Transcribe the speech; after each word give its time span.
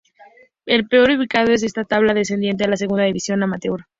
El 0.65 0.87
peor 0.87 1.11
ubicado 1.11 1.49
en 1.51 1.63
esta 1.63 1.85
tabla, 1.85 2.15
desciende 2.15 2.65
a 2.65 2.67
la 2.67 2.75
Segunda 2.75 3.03
División 3.03 3.43
Amateur. 3.43 3.81